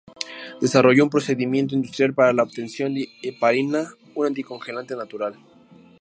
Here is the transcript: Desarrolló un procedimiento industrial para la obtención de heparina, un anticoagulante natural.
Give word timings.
Desarrolló 0.59 1.03
un 1.03 1.11
procedimiento 1.11 1.75
industrial 1.75 2.15
para 2.15 2.33
la 2.33 2.41
obtención 2.41 2.91
de 2.95 3.07
heparina, 3.21 3.93
un 4.15 4.25
anticoagulante 4.25 4.95
natural. 4.95 5.35